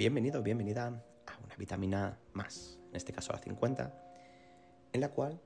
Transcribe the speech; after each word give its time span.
Bienvenido, 0.00 0.42
bienvenida 0.42 0.86
a 1.26 1.44
una 1.44 1.56
vitamina 1.56 2.18
más, 2.32 2.78
en 2.88 2.96
este 2.96 3.12
caso 3.12 3.34
la 3.34 3.38
50, 3.38 3.92
en 4.94 5.00
la 5.02 5.10
cual, 5.10 5.38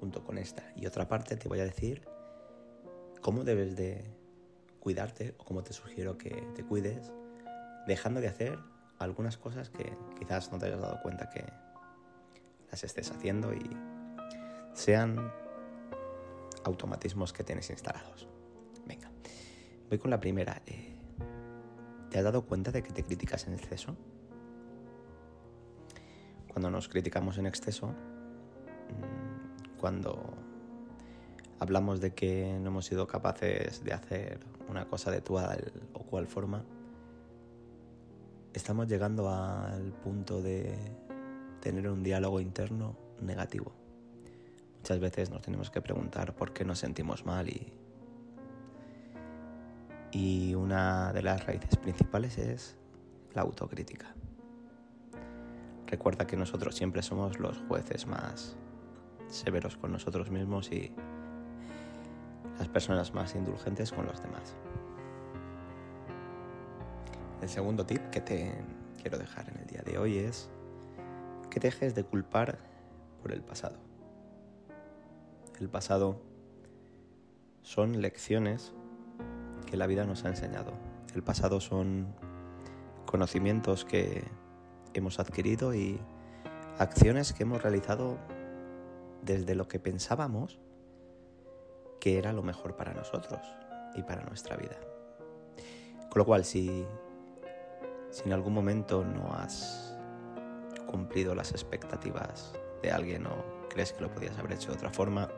junto 0.00 0.24
con 0.24 0.36
esta 0.36 0.64
y 0.74 0.86
otra 0.86 1.06
parte, 1.06 1.36
te 1.36 1.48
voy 1.48 1.60
a 1.60 1.64
decir 1.64 2.02
cómo 3.20 3.44
debes 3.44 3.76
de 3.76 4.02
cuidarte 4.80 5.36
o 5.38 5.44
cómo 5.44 5.62
te 5.62 5.72
sugiero 5.72 6.18
que 6.18 6.30
te 6.56 6.64
cuides, 6.64 7.12
dejando 7.86 8.20
de 8.20 8.26
hacer 8.26 8.58
algunas 8.98 9.38
cosas 9.38 9.70
que 9.70 9.96
quizás 10.18 10.50
no 10.50 10.58
te 10.58 10.66
hayas 10.66 10.80
dado 10.80 11.00
cuenta 11.00 11.30
que 11.30 11.44
las 12.72 12.82
estés 12.82 13.12
haciendo 13.12 13.54
y 13.54 13.70
sean 14.72 15.32
automatismos 16.64 17.32
que 17.32 17.44
tienes 17.44 17.70
instalados. 17.70 18.26
Venga, 18.86 19.08
voy 19.88 19.98
con 19.98 20.10
la 20.10 20.18
primera. 20.18 20.62
Eh, 20.66 20.87
¿Te 22.18 22.22
has 22.22 22.32
dado 22.32 22.42
cuenta 22.42 22.72
de 22.72 22.82
que 22.82 22.90
te 22.90 23.04
criticas 23.04 23.46
en 23.46 23.54
exceso? 23.54 23.94
Cuando 26.48 26.68
nos 26.68 26.88
criticamos 26.88 27.38
en 27.38 27.46
exceso, 27.46 27.86
mm, 27.86 29.78
cuando 29.78 30.34
hablamos 31.60 32.00
de 32.00 32.14
que 32.14 32.58
no 32.60 32.70
hemos 32.70 32.86
sido 32.86 33.06
capaces 33.06 33.84
de 33.84 33.92
hacer 33.92 34.40
una 34.68 34.88
cosa 34.88 35.12
de 35.12 35.20
tal 35.20 35.72
o 35.92 36.00
cual 36.00 36.26
forma, 36.26 36.64
estamos 38.52 38.88
llegando 38.88 39.30
al 39.30 39.92
punto 40.02 40.42
de 40.42 40.76
tener 41.60 41.88
un 41.88 42.02
diálogo 42.02 42.40
interno 42.40 42.96
negativo. 43.20 43.70
Muchas 44.78 44.98
veces 44.98 45.30
nos 45.30 45.42
tenemos 45.42 45.70
que 45.70 45.80
preguntar 45.80 46.34
por 46.34 46.52
qué 46.52 46.64
nos 46.64 46.80
sentimos 46.80 47.24
mal 47.24 47.48
y 47.48 47.72
y 50.12 50.54
una 50.54 51.12
de 51.12 51.22
las 51.22 51.46
raíces 51.46 51.76
principales 51.76 52.38
es 52.38 52.76
la 53.34 53.42
autocrítica. 53.42 54.14
Recuerda 55.86 56.26
que 56.26 56.36
nosotros 56.36 56.74
siempre 56.74 57.02
somos 57.02 57.38
los 57.38 57.58
jueces 57.68 58.06
más 58.06 58.56
severos 59.28 59.76
con 59.76 59.92
nosotros 59.92 60.30
mismos 60.30 60.70
y 60.72 60.92
las 62.58 62.68
personas 62.68 63.14
más 63.14 63.34
indulgentes 63.34 63.92
con 63.92 64.06
los 64.06 64.20
demás. 64.22 64.54
El 67.40 67.48
segundo 67.48 67.86
tip 67.86 68.02
que 68.10 68.20
te 68.20 68.52
quiero 69.00 69.18
dejar 69.18 69.48
en 69.48 69.58
el 69.58 69.66
día 69.66 69.82
de 69.82 69.98
hoy 69.98 70.18
es 70.18 70.50
que 71.50 71.60
dejes 71.60 71.94
de 71.94 72.04
culpar 72.04 72.58
por 73.22 73.32
el 73.32 73.42
pasado. 73.42 73.76
El 75.60 75.68
pasado 75.68 76.20
son 77.62 78.00
lecciones 78.00 78.72
que 79.68 79.76
la 79.76 79.86
vida 79.86 80.04
nos 80.04 80.24
ha 80.24 80.28
enseñado. 80.28 80.72
El 81.14 81.22
pasado 81.22 81.60
son 81.60 82.14
conocimientos 83.04 83.84
que 83.84 84.24
hemos 84.94 85.20
adquirido 85.20 85.74
y 85.74 86.00
acciones 86.78 87.32
que 87.32 87.42
hemos 87.42 87.62
realizado 87.62 88.16
desde 89.22 89.54
lo 89.54 89.68
que 89.68 89.78
pensábamos 89.78 90.58
que 92.00 92.18
era 92.18 92.32
lo 92.32 92.42
mejor 92.42 92.76
para 92.76 92.94
nosotros 92.94 93.40
y 93.94 94.02
para 94.02 94.22
nuestra 94.22 94.56
vida. 94.56 94.76
Con 96.08 96.20
lo 96.20 96.24
cual, 96.24 96.44
si, 96.44 96.86
si 98.10 98.22
en 98.24 98.32
algún 98.32 98.54
momento 98.54 99.04
no 99.04 99.34
has 99.34 99.96
cumplido 100.86 101.34
las 101.34 101.50
expectativas 101.50 102.54
de 102.82 102.90
alguien 102.90 103.26
o 103.26 103.44
crees 103.68 103.92
que 103.92 104.00
lo 104.00 104.10
podías 104.10 104.38
haber 104.38 104.52
hecho 104.52 104.68
de 104.68 104.74
otra 104.74 104.90
forma, 104.90 105.28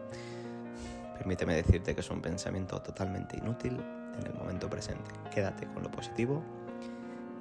permíteme 1.17 1.57
decirte 1.57 1.95
que 1.95 2.03
es 2.03 2.11
un 2.11 2.21
pensamiento 2.21 2.81
totalmente 2.81 3.37
inútil 3.37 3.81
en 4.19 4.27
el 4.27 4.35
momento 4.35 4.69
presente. 4.69 5.11
Quédate 5.33 5.67
con 5.69 5.83
lo 5.83 5.91
positivo 5.91 6.43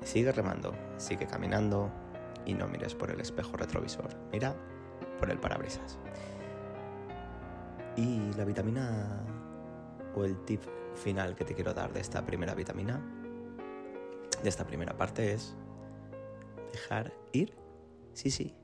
sigue 0.03 0.31
remando, 0.31 0.73
sigue 0.98 1.28
caminando 1.28 1.92
y 2.45 2.53
no 2.53 2.67
mires 2.67 2.95
por 2.95 3.12
el 3.12 3.20
espejo 3.20 3.58
retrovisor, 3.58 4.09
mira 4.31 4.56
por 5.20 5.30
el 5.30 5.40
parabrisas. 5.40 6.00
Y 7.96 8.31
la 8.38 8.46
vitamina 8.46 9.24
o 10.16 10.24
el 10.24 10.38
tip 10.46 10.62
final 10.96 11.35
que 11.35 11.46
te 11.46 11.53
quiero 11.53 11.74
dar 11.74 11.94
de 11.94 12.00
esta 12.00 12.25
primera 12.25 12.56
vitamina, 12.56 13.01
de 14.41 14.50
esta 14.50 14.66
primera 14.66 14.96
parte 14.96 15.34
es 15.34 15.56
dejar 16.72 17.13
ir, 17.34 17.53
sí, 18.13 18.31
sí, 18.31 18.56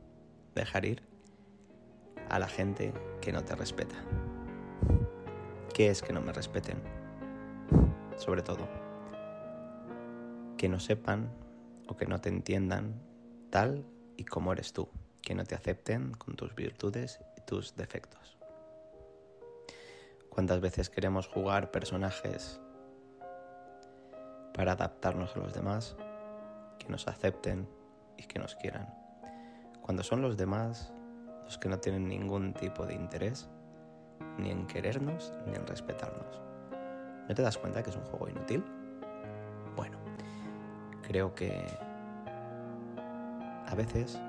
dejar 0.54 0.86
ir 0.86 1.04
a 2.30 2.40
la 2.40 2.48
gente 2.48 2.94
que 3.22 3.32
no 3.32 3.44
te 3.44 3.56
respeta. 3.56 3.96
¿Qué 5.74 5.90
es 5.90 6.02
que 6.02 6.14
no 6.14 6.22
me 6.22 6.32
respeten? 6.32 7.05
Sobre 8.18 8.42
todo. 8.42 8.68
Que 10.58 10.70
no 10.70 10.80
sepan 10.80 11.30
o 11.88 11.96
que 11.96 12.06
no 12.06 12.20
te 12.20 12.30
entiendan 12.30 13.02
tal 13.50 13.86
y 14.18 14.26
como 14.26 14.54
eres 14.54 14.74
tú, 14.74 14.90
que 15.22 15.36
no 15.36 15.44
te 15.44 15.56
acepten 15.56 16.14
con 16.14 16.36
tus 16.36 16.56
virtudes 16.56 17.20
y 17.38 17.42
tus 17.42 17.76
defectos. 17.76 18.38
¿Cuántas 20.30 20.60
veces 20.60 20.90
queremos 20.90 21.28
jugar 21.28 21.72
personajes 21.72 22.60
para 24.54 24.74
adaptarnos 24.74 25.36
a 25.36 25.40
los 25.40 25.54
demás, 25.54 25.96
que 26.80 26.90
nos 26.90 27.08
acepten 27.08 27.68
y 28.18 28.24
que 28.24 28.40
nos 28.40 28.56
quieran? 28.56 28.94
Cuando 29.82 30.04
son 30.04 30.22
los 30.22 30.36
demás 30.36 30.92
los 31.46 31.58
que 31.58 31.70
no 31.70 31.80
tienen 31.80 32.08
ningún 32.08 32.54
tipo 32.54 32.86
de 32.86 32.96
interés 32.96 33.48
ni 34.38 34.50
en 34.50 34.68
querernos 34.68 35.32
ni 35.46 35.56
en 35.56 35.66
respetarnos. 35.68 36.55
¿No 37.28 37.34
te 37.34 37.42
das 37.42 37.58
cuenta 37.58 37.82
que 37.82 37.90
es 37.90 37.96
un 37.96 38.04
juego 38.04 38.30
inútil? 38.30 38.64
Bueno, 39.76 39.98
creo 41.02 41.34
que 41.34 41.66
a 43.68 43.76
veces 43.76 44.20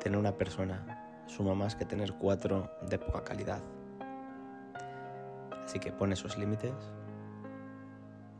tener 0.00 0.18
una 0.18 0.32
persona 0.32 1.24
suma 1.26 1.54
más 1.54 1.74
que 1.74 1.84
tener 1.84 2.12
cuatro 2.14 2.70
de 2.88 2.98
poca 2.98 3.24
calidad. 3.24 3.60
Así 5.64 5.80
que 5.80 5.90
pone 5.90 6.14
sus 6.16 6.38
límites, 6.38 6.74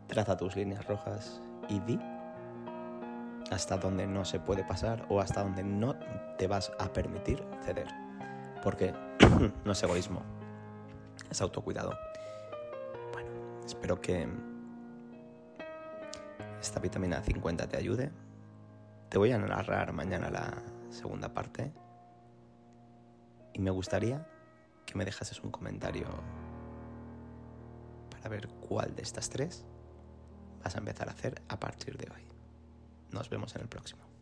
traza 0.06 0.36
tus 0.36 0.54
líneas 0.54 0.86
rojas 0.86 1.40
y 1.68 1.80
di 1.80 1.98
hasta 3.50 3.76
donde 3.78 4.06
no 4.06 4.24
se 4.24 4.38
puede 4.38 4.64
pasar 4.64 5.06
o 5.08 5.20
hasta 5.20 5.42
donde 5.42 5.62
no 5.62 5.96
te 6.36 6.46
vas 6.46 6.72
a 6.78 6.92
permitir 6.92 7.42
ceder. 7.64 7.88
Porque 8.62 8.92
no 9.64 9.72
es 9.72 9.82
egoísmo, 9.82 10.22
es 11.30 11.40
autocuidado. 11.40 11.96
Espero 13.66 14.00
que 14.00 14.28
esta 16.60 16.78
vitamina 16.78 17.20
50 17.20 17.66
te 17.66 17.76
ayude. 17.76 18.12
Te 19.08 19.18
voy 19.18 19.32
a 19.32 19.38
narrar 19.38 19.92
mañana 19.92 20.30
la 20.30 20.62
segunda 20.88 21.34
parte. 21.34 21.72
Y 23.52 23.58
me 23.58 23.72
gustaría 23.72 24.24
que 24.86 24.94
me 24.94 25.04
dejases 25.04 25.40
un 25.42 25.50
comentario 25.50 26.06
para 28.12 28.28
ver 28.28 28.46
cuál 28.68 28.94
de 28.94 29.02
estas 29.02 29.28
tres 29.30 29.64
vas 30.62 30.76
a 30.76 30.78
empezar 30.78 31.08
a 31.08 31.12
hacer 31.12 31.42
a 31.48 31.58
partir 31.58 31.98
de 31.98 32.08
hoy. 32.14 32.22
Nos 33.10 33.28
vemos 33.30 33.56
en 33.56 33.62
el 33.62 33.68
próximo. 33.68 34.15